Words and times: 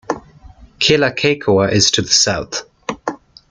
Kealakekua 0.79 1.71
is 1.71 1.91
to 1.91 2.01
the 2.01 2.07
south. 2.07 2.65